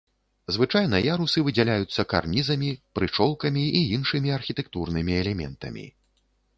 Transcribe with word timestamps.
Звычайна 0.53 1.01
ярусы 1.15 1.43
выдзяляюцца 1.49 2.07
карнізамі, 2.15 2.71
прычолкамі 2.97 3.69
і 3.83 3.85
іншымі 4.01 4.29
архітэктурнымі 4.41 5.11
элементамі. 5.23 5.91